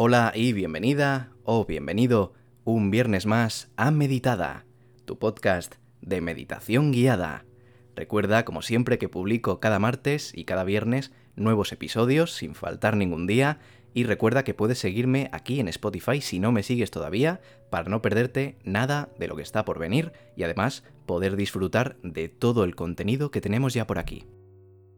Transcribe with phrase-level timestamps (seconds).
[0.00, 4.64] Hola y bienvenida o bienvenido un viernes más a Meditada,
[5.06, 7.44] tu podcast de meditación guiada.
[7.96, 13.26] Recuerda, como siempre, que publico cada martes y cada viernes nuevos episodios sin faltar ningún
[13.26, 13.58] día
[13.92, 18.00] y recuerda que puedes seguirme aquí en Spotify si no me sigues todavía para no
[18.00, 22.76] perderte nada de lo que está por venir y además poder disfrutar de todo el
[22.76, 24.28] contenido que tenemos ya por aquí.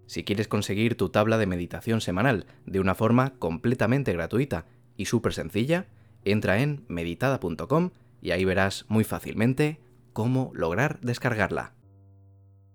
[0.04, 4.66] Si quieres conseguir tu tabla de meditación semanal de una forma completamente gratuita
[5.00, 5.86] y súper sencilla,
[6.26, 9.80] entra en meditada.com y ahí verás muy fácilmente
[10.12, 11.72] cómo lograr descargarla.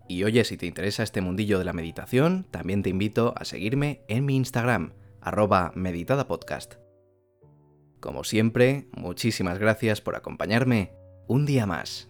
[0.10, 4.02] Y oye, si te interesa este mundillo de la meditación, también te invito a seguirme
[4.08, 6.78] en mi Instagram, arroba meditadapodcast.
[8.00, 10.94] Como siempre, muchísimas gracias por acompañarme
[11.28, 12.10] un día más.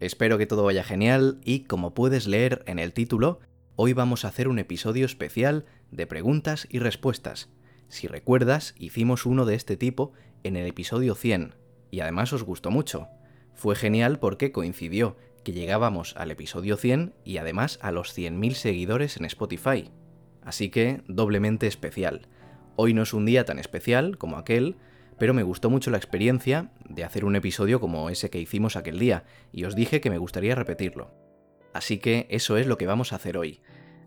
[0.00, 3.40] Espero que todo vaya genial y como puedes leer en el título,
[3.76, 7.48] hoy vamos a hacer un episodio especial de preguntas y respuestas.
[7.88, 11.54] Si recuerdas, hicimos uno de este tipo en el episodio 100
[11.90, 13.08] y además os gustó mucho.
[13.54, 19.16] Fue genial porque coincidió que llegábamos al episodio 100 y además a los 100.000 seguidores
[19.16, 19.90] en Spotify.
[20.42, 22.28] Así que doblemente especial.
[22.76, 24.76] Hoy no es un día tan especial como aquel,
[25.18, 28.98] pero me gustó mucho la experiencia de hacer un episodio como ese que hicimos aquel
[28.98, 31.23] día, y os dije que me gustaría repetirlo.
[31.74, 33.60] Así que eso es lo que vamos a hacer hoy.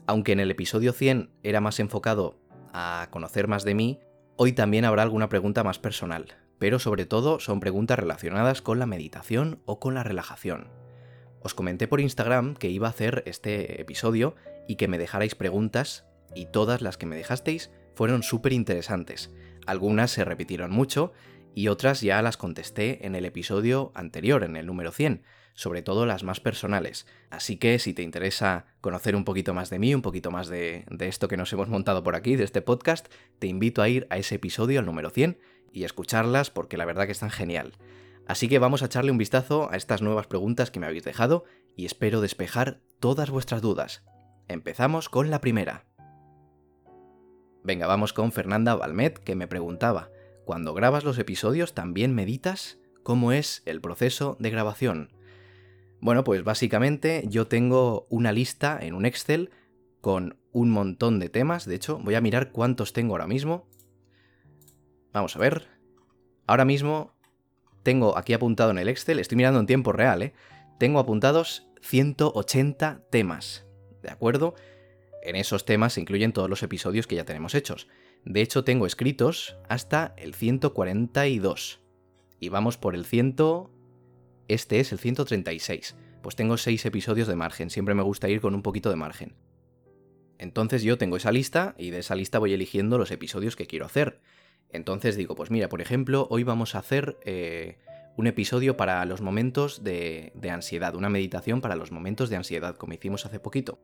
[0.07, 2.39] Aunque en el episodio 100 era más enfocado
[2.73, 3.99] a conocer más de mí,
[4.37, 8.85] hoy también habrá alguna pregunta más personal, pero sobre todo son preguntas relacionadas con la
[8.85, 10.69] meditación o con la relajación.
[11.41, 16.07] Os comenté por Instagram que iba a hacer este episodio y que me dejarais preguntas,
[16.33, 19.33] y todas las que me dejasteis fueron súper interesantes.
[19.65, 21.11] Algunas se repitieron mucho
[21.53, 25.23] y otras ya las contesté en el episodio anterior, en el número 100,
[25.57, 27.07] sobre todo las más personales.
[27.31, 30.85] Así que si te interesa conocer un poquito más de mí, un poquito más de,
[30.99, 33.07] esto que nos hemos montado por aquí, de este podcast,
[33.39, 35.39] te invito a ir a ese episodio, al número 100,
[35.73, 37.73] y escucharlas porque la verdad que están genial.
[38.27, 41.43] Así que vamos a echarle un vistazo a estas nuevas preguntas que me habéis dejado
[41.75, 44.03] y espero despejar todas vuestras dudas.
[44.47, 45.85] Empezamos con la primera.
[47.63, 50.11] Venga, vamos con Fernanda Balmet, que me preguntaba,
[50.45, 52.77] cuando grabas los episodios también meditas?
[53.01, 55.16] ¿Cómo es el proceso de grabación?
[55.99, 59.49] Bueno, pues básicamente yo tengo una lista en un Excel
[60.01, 63.67] con un montón de temas, de hecho voy a mirar cuántos tengo ahora mismo.
[65.11, 65.67] Vamos a ver.
[66.45, 67.15] Ahora mismo
[67.83, 70.33] tengo aquí apuntado en el Excel, estoy mirando en tiempo real, ¿eh?
[70.77, 73.65] tengo apuntados 180 temas,
[74.01, 74.55] ¿de acuerdo?
[75.23, 77.87] En esos temas se incluyen todos los episodios que ya tenemos hechos.
[78.23, 81.81] De hecho, tengo escritos hasta el 142.
[82.39, 83.35] Y vamos por el 100...
[84.47, 85.95] Este es el 136.
[86.21, 87.69] Pues tengo 6 episodios de margen.
[87.69, 89.35] Siempre me gusta ir con un poquito de margen.
[90.37, 93.85] Entonces yo tengo esa lista y de esa lista voy eligiendo los episodios que quiero
[93.85, 94.19] hacer.
[94.69, 97.77] Entonces digo, pues mira, por ejemplo, hoy vamos a hacer eh,
[98.17, 102.93] un episodio para los momentos de, ansiedad, una meditación para los momentos de ansiedad, como
[102.93, 103.79] hicimos hace poquito.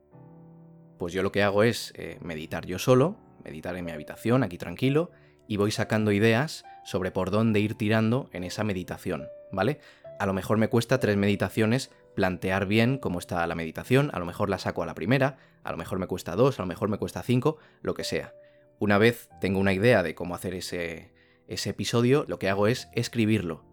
[0.97, 4.57] Pues yo lo que hago es eh, meditar yo solo, meditar en mi habitación, aquí
[4.57, 5.12] tranquilo,
[5.47, 9.80] y voy sacando ideas sobre por dónde ir tirando en esa meditación, ¿vale?
[10.23, 14.25] A lo mejor me cuesta tres meditaciones plantear bien cómo está la meditación, a lo
[14.25, 15.35] mejor la saco a la primera,
[15.66, 18.33] a lo mejor me cuesta dos, a lo mejor me cuesta cinco, lo que sea.
[18.79, 21.13] Una vez tengo una idea de cómo hacer ese,
[21.50, 23.66] ese episodio, lo que hago es escribirlo.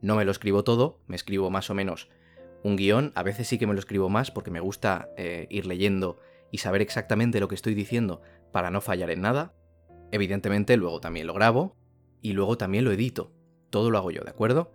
[0.00, 2.08] No me lo escribo todo, me escribo más o menos
[2.62, 5.66] un guion, a veces sí que me lo escribo más porque me gusta eh, ir
[5.66, 6.20] leyendo
[6.52, 8.22] y saber exactamente lo que estoy diciendo
[8.52, 9.52] para no fallar en nada.
[10.12, 11.74] Evidentemente luego también lo grabo
[12.20, 13.32] y luego también lo edito.
[13.70, 14.70] Todo lo hago yo, ¿de acuerdo?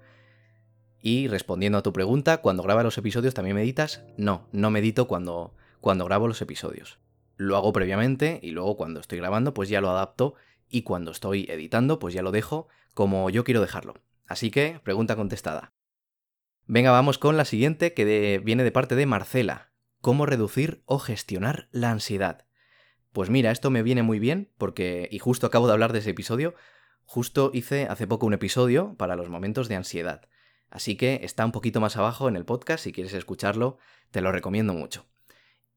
[1.02, 4.04] Y respondiendo a tu pregunta, cuando grabas los episodios también meditas?
[4.18, 7.00] No, no medito cuando, cuando grabo los episodios
[7.38, 10.34] lo hago previamente y luego cuando estoy grabando pues ya lo adapto
[10.68, 13.94] y cuando estoy editando pues ya lo dejo como yo quiero dejarlo.
[14.26, 15.74] Así que, pregunta contestada.
[16.66, 19.72] Venga, vamos con la siguiente que viene de parte de Marcela.
[20.02, 22.46] ¿Cómo reducir o gestionar la ansiedad?
[23.14, 26.10] Pues mira, esto me viene muy bien porque, y justo acabo de hablar de ese
[26.10, 26.56] episodio,
[27.06, 30.28] justo hice hace poco un episodio para los momentos de ansiedad.
[30.70, 33.78] Así que está un poquito más abajo en el podcast, si quieres escucharlo,
[34.12, 35.06] te lo recomiendo mucho.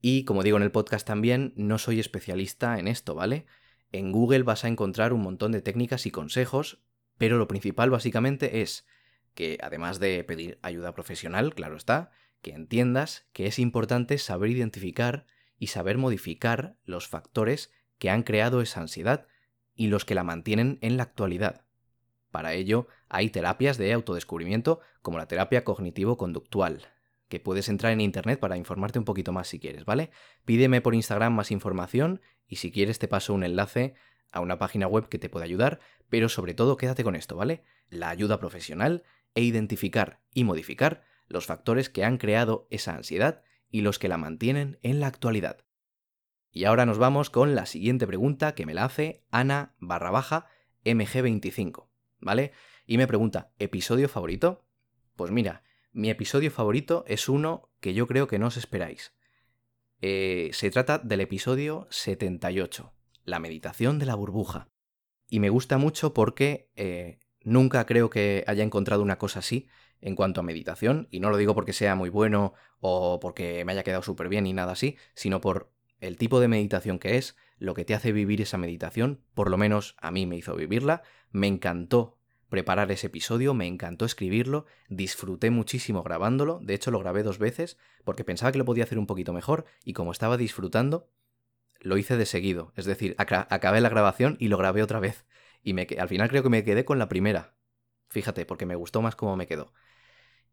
[0.01, 3.47] Y como digo en el podcast también, no soy especialista en esto, ¿vale?
[3.93, 6.81] En Google vas a encontrar un montón de técnicas y consejos,
[7.19, 8.87] pero lo principal básicamente es
[9.35, 12.11] que además de pedir ayuda profesional, claro está,
[12.43, 15.27] que entiendas que es importante saber identificar
[15.59, 19.27] y saber modificar los factores que han creado esa ansiedad
[19.75, 21.67] y los que la mantienen en la actualidad.
[22.31, 26.89] Para ello hay terapias de autodescubrimiento como la terapia cognitivo-conductual,
[27.29, 30.11] que puedes entrar en internet para informarte un poquito más si quieres, ¿vale?
[30.45, 33.95] Pídeme por Instagram más información y si quieres te paso un enlace
[34.33, 37.65] a una página web que te puede ayudar, pero sobre todo quédate con esto, ¿vale?
[37.89, 39.05] La ayuda profesional
[39.35, 44.19] e identificar y modificar los factores que han creado esa ansiedad y los que la
[44.19, 45.65] mantienen en la actualidad.
[46.53, 50.47] Y ahora nos vamos con la siguiente pregunta que me la hace Ana barra baja
[50.85, 51.90] MG25,
[52.21, 52.53] ¿vale?
[52.87, 54.65] Y me pregunta, ¿episodio favorito?
[55.17, 55.63] Pues mira,
[55.93, 59.13] mi episodio favorito es uno que yo creo que no os esperáis.
[60.01, 62.93] Eh, se trata del episodio 78,
[63.25, 64.69] la meditación de la burbuja.
[65.29, 69.69] Y me gusta mucho porque eh, nunca creo que haya encontrado una cosa así
[70.01, 73.73] en cuanto a meditación, y no lo digo porque sea muy bueno o porque me
[73.73, 75.71] haya quedado súper bien ni nada así, sino por
[76.01, 79.57] el tipo de meditación que es, lo que te hace vivir esa meditación, por lo
[79.57, 82.19] menos a mí me hizo vivirla, me encantó
[82.49, 87.77] preparar ese episodio, me encantó escribirlo, disfruté muchísimo grabándolo, de hecho lo grabé dos veces
[88.03, 91.09] porque pensaba que lo podía hacer un poquito mejor y como estaba disfrutando,
[91.81, 95.27] lo hice de seguido, es decir, acabé la grabación y lo grabé otra vez,
[95.63, 97.55] y al final creo que me quedé con la primera,
[98.09, 99.73] fíjate, porque me gustó más cómo me quedó.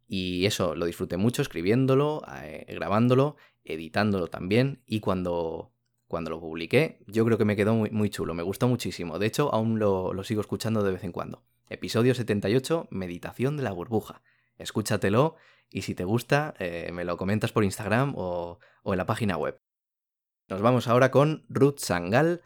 [0.07, 4.81] Y eso, lo disfruté mucho escribiéndolo, eh, grabándolo, editándolo también.
[4.85, 5.73] Y cuando,
[6.07, 9.19] cuando lo publiqué, yo creo que me quedó muy, chulo, me gustó muchísimo.
[9.19, 11.43] De hecho, aún lo, sigo escuchando de vez en cuando.
[11.69, 14.21] Episodio 78, Meditación de la burbuja.
[14.57, 15.35] Escúchatelo
[15.69, 19.37] y si te gusta, eh, me lo comentas por Instagram o, o en la página
[19.37, 19.59] web.
[20.47, 22.41] Nos vamos ahora con Ruth Sangal,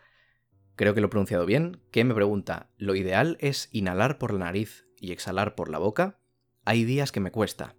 [0.75, 4.45] creo que lo he pronunciado bien, que me pregunta, ¿lo ideal es inhalar por la
[4.45, 6.19] nariz y exhalar por la boca?
[6.65, 7.75] Hay días que me cuesta.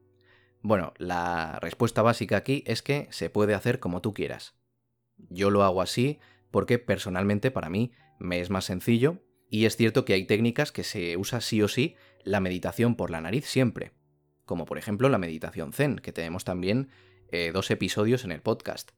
[0.60, 4.61] Bueno, la respuesta básica aquí es que se puede hacer como tú quieras.
[5.28, 6.18] Yo lo hago así
[6.50, 10.84] porque personalmente para mí me es más sencillo y es cierto que hay técnicas que
[10.84, 13.92] se usa sí o sí la meditación por la nariz siempre,
[14.44, 16.88] como por ejemplo la meditación zen, que tenemos también
[17.30, 18.92] eh, dos episodios en el podcast.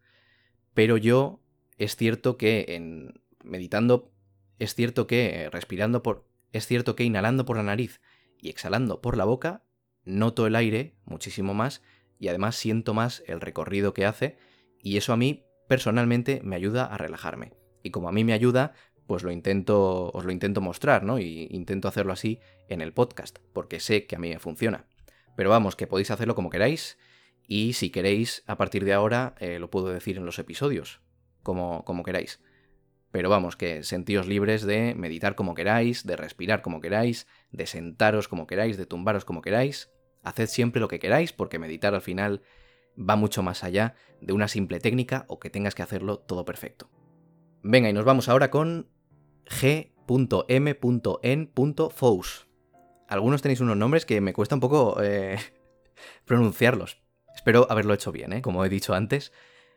[0.75, 1.41] Pero yo
[1.79, 4.13] es cierto que en meditando,
[4.59, 8.01] es cierto que respirando por, es cierto que inhalando por la nariz
[8.39, 9.65] y exhalando por la boca
[10.05, 11.83] noto el aire muchísimo más
[12.19, 14.37] y además siento más el recorrido que hace
[14.81, 17.53] y eso a mí personalmente me ayuda a relajarme.
[17.83, 18.73] Y como a mí me ayuda,
[19.07, 21.19] pues lo intento, os lo intento mostrar, ¿no?
[21.19, 24.87] Y intento hacerlo así en el podcast, porque sé que a mí me funciona.
[25.37, 26.99] Pero vamos, que podéis hacerlo como queráis
[27.47, 31.01] y si queréis, a partir de ahora, eh, lo puedo decir en los episodios,
[31.43, 32.41] como, como queráis.
[33.11, 38.29] Pero vamos, que sentíos libres de meditar como queráis, de respirar como queráis, de sentaros
[38.29, 39.91] como queráis, de tumbaros como queráis.
[40.23, 42.43] Haced siempre lo que queráis, porque meditar al final
[42.99, 46.91] va mucho más allá de una simple técnica o que tengas que hacerlo todo perfecto.
[47.63, 48.89] Venga, y nos vamos ahora con
[49.47, 50.09] g.m.n.fous.
[53.09, 55.39] Algunos tenéis unos nombres que me cuesta un poco eh,
[56.25, 57.03] pronunciarlos.
[57.35, 58.43] Espero haberlo hecho bien, ¿eh?
[58.43, 59.33] como he dicho antes.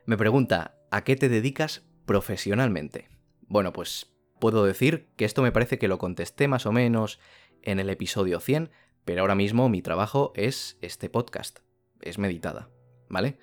[0.06, 3.10] Me pregunta, ¿a qué te dedicas profesionalmente?
[3.42, 7.20] Bueno, pues puedo decir que esto me parece que lo contesté más o menos
[7.62, 8.72] en el episodio 100,
[9.06, 11.60] pero ahora mismo mi trabajo es este podcast,
[12.02, 12.70] es meditada,
[13.10, 13.40] ¿vale?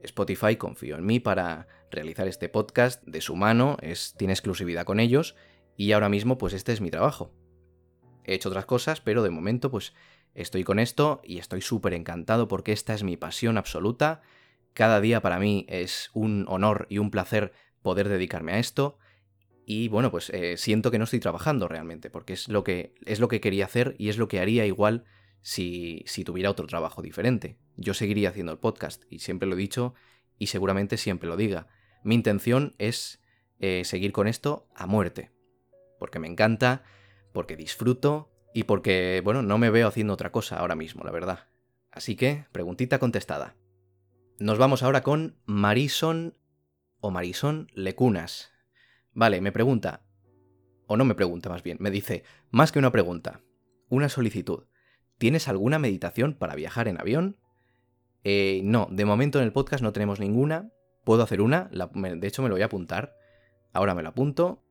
[0.00, 5.00] Spotify confío en mí para realizar este podcast de su mano, es, tiene exclusividad con
[5.00, 5.36] ellos
[5.76, 7.32] y ahora mismo pues este es mi trabajo.
[8.24, 9.94] He hecho otras cosas, pero de momento pues
[10.34, 14.22] estoy con esto y estoy súper encantado porque esta es mi pasión absoluta.
[14.74, 18.98] Cada día para mí es un honor y un placer poder dedicarme a esto.
[19.64, 23.18] Y bueno, pues eh, siento que no estoy trabajando realmente, porque es lo, que, es
[23.18, 25.04] lo que quería hacer y es lo que haría igual
[25.42, 27.58] si, si tuviera otro trabajo diferente.
[27.76, 29.94] Yo seguiría haciendo el podcast, y siempre lo he dicho,
[30.38, 31.68] y seguramente siempre lo diga.
[32.02, 33.20] Mi intención es
[33.58, 35.30] eh, seguir con esto a muerte,
[35.98, 36.84] porque me encanta,
[37.32, 41.48] porque disfruto y porque, bueno, no me veo haciendo otra cosa ahora mismo, la verdad.
[41.90, 43.56] Así que, preguntita contestada.
[44.38, 46.36] Nos vamos ahora con Marison
[47.00, 48.52] o Marison Lecunas.
[49.12, 50.06] Vale, me pregunta,
[50.86, 53.40] o no me pregunta más bien, me dice, más que una pregunta,
[53.88, 54.64] una solicitud.
[55.18, 57.36] ¿Tienes alguna meditación para viajar en avión?
[58.24, 60.70] Eh, no, de momento en el podcast no tenemos ninguna.
[61.04, 63.16] Puedo hacer una, de hecho me lo voy a apuntar.
[63.72, 64.64] Ahora me lo apunto.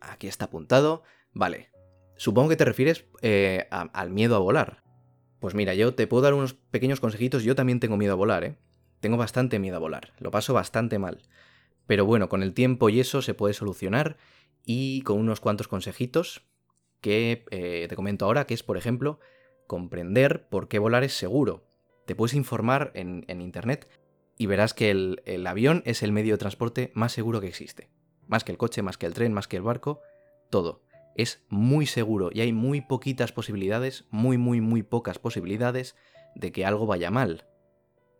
[0.00, 1.02] Aquí está apuntado.
[1.32, 1.70] Vale.
[2.16, 4.82] Supongo que te refieres eh, al miedo a volar.
[5.40, 7.44] Pues mira, yo te puedo dar unos pequeños consejitos.
[7.44, 8.56] Yo también tengo miedo a volar, ¿eh?
[9.00, 10.12] Tengo bastante miedo a volar.
[10.18, 11.22] Lo paso bastante mal.
[11.86, 14.18] Pero bueno, con el tiempo y eso se puede solucionar
[14.64, 16.42] y con unos cuantos consejitos
[17.00, 19.20] que eh, te comento ahora, que es, por ejemplo,
[19.68, 21.64] comprender por qué volar es seguro.
[22.06, 23.88] Te puedes informar en, Internet
[24.36, 27.88] y verás que el, el avión es el medio de transporte más seguro que existe.
[28.26, 30.00] Más que el coche, más que el tren, más que el barco,
[30.50, 30.82] todo.
[31.14, 35.94] Es muy seguro y hay muy poquitas posibilidades, muy, muy, muy pocas posibilidades
[36.34, 37.46] de que algo vaya mal.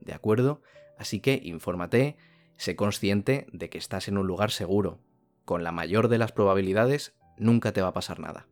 [0.01, 0.63] ¿De acuerdo?
[0.99, 2.17] Así que infórmate,
[2.57, 5.01] sé consciente de que estás en un lugar seguro,
[5.45, 8.49] con la mayor de las probabilidades nunca te va a pasar nada.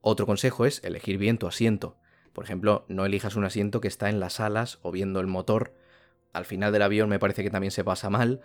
[0.00, 1.96] Otro consejo es elegir bien tu asiento.
[2.34, 5.72] Por ejemplo, no elijas un asiento que está en las alas o viendo el motor.
[6.32, 8.42] Al final del avión me parece que también se pasa mal.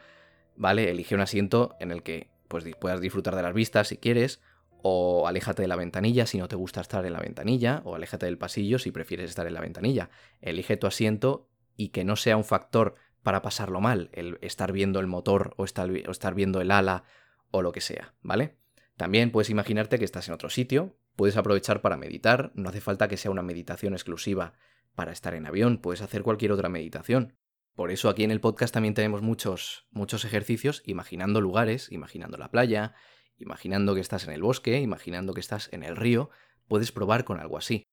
[0.55, 0.89] ¿Vale?
[0.89, 4.41] Elige un asiento en el que pues, puedas disfrutar de las vistas si quieres,
[4.81, 8.25] o aléjate de la ventanilla si no te gusta estar en la ventanilla, o aléjate
[8.25, 10.09] del pasillo si prefieres estar en la ventanilla.
[10.41, 14.99] Elige tu asiento y que no sea un factor para pasarlo mal, el estar viendo
[14.99, 17.03] el motor o estar, o estar viendo el ala
[17.51, 18.57] o lo que sea, ¿vale?
[18.97, 23.09] También puedes imaginarte que estás en otro sitio, puedes aprovechar para meditar, no hace falta
[23.09, 24.53] que sea una meditación exclusiva
[24.95, 27.35] para estar en avión, puedes hacer cualquier otra meditación.
[27.75, 32.51] Por eso aquí en el podcast también tenemos muchos, muchos ejercicios imaginando lugares, imaginando la
[32.51, 32.93] playa,
[33.35, 36.29] imaginando que estás en el bosque, imaginando que estás en el río,
[36.69, 37.83] puedes probar con algo así.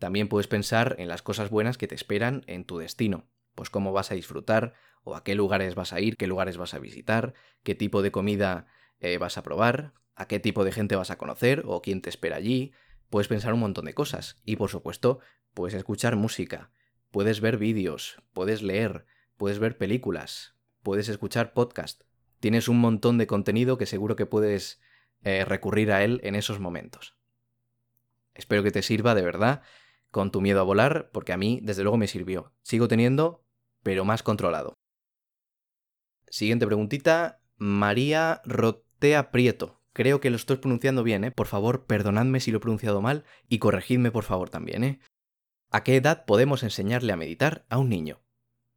[0.00, 3.92] También puedes pensar en las cosas buenas que te esperan en tu destino, pues cómo
[3.92, 7.32] vas a disfrutar, o a qué lugares vas a ir, qué lugares vas a visitar,
[7.62, 8.66] qué tipo de comida
[8.98, 12.10] eh, vas a probar, a qué tipo de gente vas a conocer o quién te
[12.10, 12.72] espera allí.
[13.10, 14.40] Puedes pensar un montón de cosas.
[14.44, 15.20] Y por supuesto,
[15.54, 16.70] puedes escuchar música,
[17.10, 19.06] puedes ver vídeos, puedes leer,
[19.36, 22.02] puedes ver películas, puedes escuchar podcast.
[22.40, 24.80] Tienes un montón de contenido que seguro que puedes
[25.22, 27.16] eh, recurrir a él en esos momentos.
[28.34, 29.62] Espero que te sirva de verdad
[30.10, 32.52] con tu miedo a volar, porque a mí desde luego me sirvió.
[32.62, 33.44] Sigo teniendo,
[33.82, 34.78] pero más controlado.
[36.28, 39.80] Siguiente preguntita, María Rotea Prieto.
[39.96, 41.30] Creo que lo estoy pronunciando bien, ¿eh?
[41.30, 45.00] Por favor, perdonadme si lo he pronunciado mal y corregidme por favor también, ¿eh?
[45.70, 48.20] ¿A qué edad podemos enseñarle a meditar a un niño?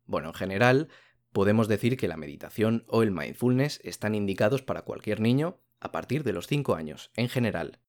[0.05, 0.87] Bueno, en general,
[1.33, 6.23] podemos decir que la meditación o el mindfulness están indicados para cualquier niño a partir
[6.23, 7.81] de los 5 años, en general.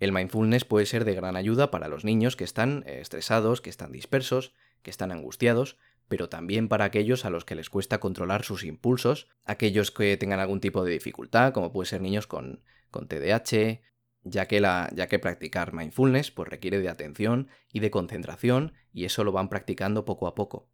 [0.00, 3.70] El mindfulness puede ser de gran ayuda para los niños que están eh, estresados, que
[3.70, 5.78] están dispersos, que están angustiados,
[6.10, 10.40] pero también para aquellos a los que les cuesta controlar sus impulsos, aquellos que tengan
[10.40, 13.80] algún tipo de dificultad, como puede ser niños con, con TDAH,
[14.24, 19.04] ya que, la, ya que practicar mindfulness pues, requiere de atención y de concentración, y
[19.04, 20.68] eso lo van practicando poco a poco.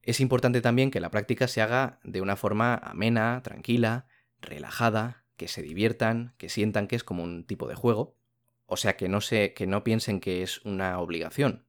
[0.00, 4.06] Es importante también que la práctica se haga de una forma amena, tranquila,
[4.40, 8.16] relajada, que se diviertan, que sientan que es como un tipo de juego,
[8.64, 11.65] o sea que no, se, que no piensen que es una obligación.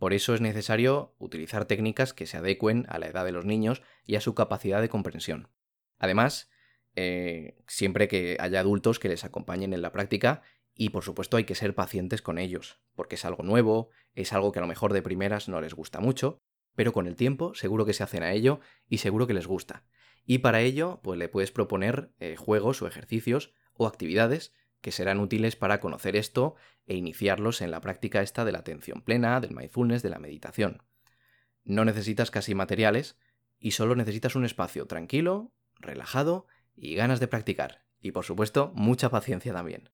[0.00, 3.82] Por eso es necesario utilizar técnicas que se adecuen a la edad de los niños
[4.06, 5.50] y a su capacidad de comprensión.
[5.98, 6.50] Además,
[6.96, 10.40] eh, siempre que haya adultos que les acompañen en la práctica
[10.74, 14.52] y por supuesto hay que ser pacientes con ellos, porque es algo nuevo, es algo
[14.52, 16.38] que a lo mejor de primeras no les gusta mucho,
[16.74, 19.84] pero con el tiempo seguro que se hacen a ello y seguro que les gusta.
[20.24, 25.20] Y para ello, pues le puedes proponer eh, juegos o ejercicios o actividades que serán
[25.20, 26.54] útiles para conocer esto
[26.86, 30.82] e iniciarlos en la práctica esta de la atención plena, del mindfulness, de la meditación.
[31.64, 33.18] No necesitas casi materiales
[33.58, 37.84] y solo necesitas un espacio tranquilo, relajado y ganas de practicar.
[38.00, 39.90] Y por supuesto, mucha paciencia también.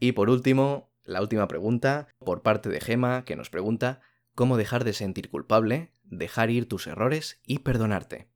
[0.00, 4.00] Y por último, la última pregunta, por parte de Gema, que nos pregunta
[4.34, 8.28] cómo dejar de sentir culpable, dejar ir tus errores y perdonarte.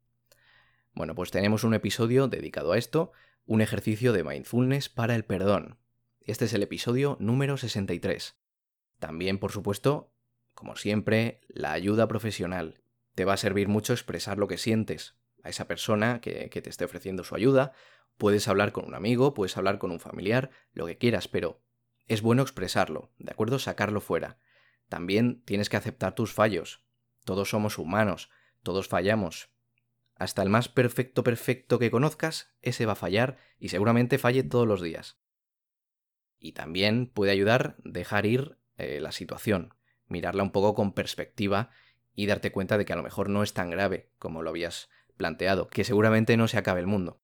[0.94, 3.12] Bueno, pues tenemos un episodio dedicado a esto,
[3.44, 5.78] un ejercicio de mindfulness para el perdón.
[6.20, 8.36] Este es el episodio número 63.
[8.98, 10.12] También, por supuesto,
[10.54, 12.82] como siempre, la ayuda profesional.
[13.14, 16.70] Te va a servir mucho expresar lo que sientes a esa persona que, que te
[16.70, 17.72] esté ofreciendo su ayuda.
[18.16, 21.60] Puedes hablar con un amigo, puedes hablar con un familiar, lo que quieras, pero
[22.06, 23.58] es bueno expresarlo, ¿de acuerdo?
[23.58, 24.38] Sacarlo fuera.
[24.88, 26.84] También tienes que aceptar tus fallos.
[27.24, 28.30] Todos somos humanos,
[28.62, 29.50] todos fallamos.
[30.22, 34.68] Hasta el más perfecto perfecto que conozcas, ese va a fallar y seguramente falle todos
[34.68, 35.18] los días.
[36.38, 39.74] Y también puede ayudar dejar ir eh, la situación,
[40.06, 41.70] mirarla un poco con perspectiva
[42.14, 44.90] y darte cuenta de que a lo mejor no es tan grave como lo habías
[45.16, 47.20] planteado, que seguramente no se acabe el mundo.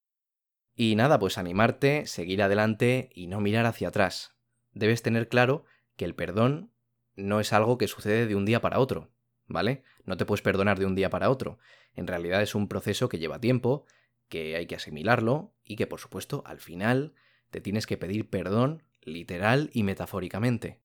[0.75, 4.35] Y nada, pues animarte, seguir adelante y no mirar hacia atrás.
[4.73, 6.73] Debes tener claro que el perdón
[7.14, 9.12] no es algo que sucede de un día para otro,
[9.47, 9.85] ¿vale?
[10.09, 11.59] No te puedes perdonar de un día para otro.
[11.95, 13.85] En realidad es un proceso que lleva tiempo,
[14.29, 17.15] que hay que asimilarlo y que por supuesto al final
[17.50, 20.81] te tienes que pedir perdón literal y metafóricamente.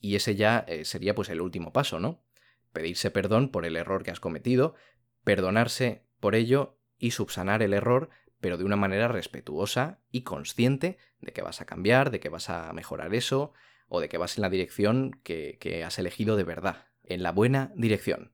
[0.00, 2.24] Y ese ya eh, sería pues el último paso, ¿no?
[2.72, 4.74] Pedirse perdón por el error que has cometido,
[5.22, 8.08] perdonarse por ello y subsanar el error,
[8.40, 12.48] pero de una manera respetuosa y consciente de que vas a cambiar, de que vas
[12.48, 13.52] a mejorar eso,
[13.88, 17.72] o de que vas en la dirección que, has elegido de verdad, en la buena
[17.76, 18.32] dirección.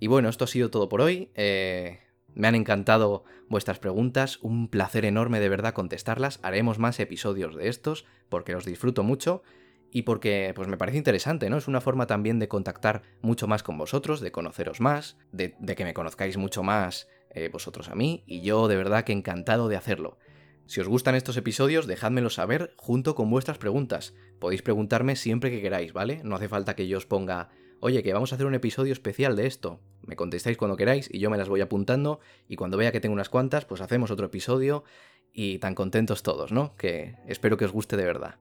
[0.00, 1.30] Y bueno, esto ha sido todo por hoy.
[1.34, 2.00] Eh,
[2.34, 6.40] me han encantado vuestras preguntas, un placer enorme de verdad contestarlas.
[6.42, 9.42] Haremos más episodios de estos porque los disfruto mucho
[9.90, 11.56] y porque pues me parece interesante, ¿no?
[11.56, 15.84] Es una forma también de contactar mucho más con vosotros, de conoceros más, de, que
[15.84, 19.76] me conozcáis mucho más eh, vosotros a mí y yo de verdad que encantado de
[19.76, 20.18] hacerlo.
[20.66, 24.14] Si os gustan estos episodios, dejádmelo saber junto con vuestras preguntas.
[24.40, 26.22] Podéis preguntarme siempre que queráis, ¿vale?
[26.24, 29.36] No hace falta que yo os ponga, oye, que vamos a hacer un episodio especial
[29.36, 29.80] de esto.
[30.02, 33.12] Me contestáis cuando queráis y yo me las voy apuntando y cuando vea que tengo
[33.12, 34.84] unas cuantas, pues hacemos otro episodio
[35.32, 36.76] y tan contentos todos, ¿no?
[36.76, 38.36] Que espero que os guste de verdad.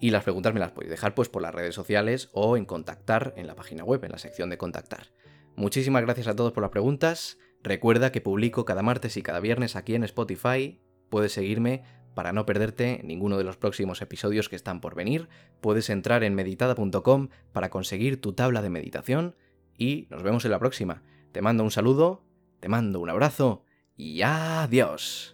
[0.00, 3.32] Y las preguntas me las podéis dejar pues por las redes sociales o en contactar
[3.36, 5.08] en la página web, en la sección de contactar.
[5.56, 7.38] Muchísimas gracias a todos por las preguntas.
[7.62, 10.80] Recuerda que publico cada martes y cada viernes aquí en Spotify
[11.14, 11.84] Puedes seguirme
[12.14, 15.28] para no perderte ninguno de los próximos episodios que están por venir.
[15.60, 19.36] Puedes entrar en meditada.com para conseguir tu tabla de meditación
[19.76, 21.02] y nos vemos en la próxima.
[21.32, 22.24] Te mando un saludo,
[22.60, 23.64] te mando un abrazo
[23.96, 25.33] y adiós.